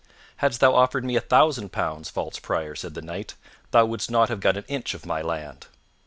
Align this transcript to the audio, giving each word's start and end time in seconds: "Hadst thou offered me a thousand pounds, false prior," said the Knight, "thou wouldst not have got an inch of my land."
"Hadst 0.37 0.61
thou 0.61 0.73
offered 0.73 1.05
me 1.05 1.15
a 1.15 1.21
thousand 1.21 1.71
pounds, 1.71 2.09
false 2.09 2.39
prior," 2.39 2.73
said 2.73 2.95
the 2.95 3.03
Knight, 3.03 3.35
"thou 3.69 3.85
wouldst 3.85 4.09
not 4.09 4.29
have 4.29 4.39
got 4.39 4.57
an 4.57 4.65
inch 4.67 4.95
of 4.95 5.05
my 5.05 5.21
land." 5.21 5.67